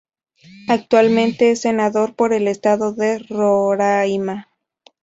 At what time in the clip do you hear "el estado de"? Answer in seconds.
2.33-3.19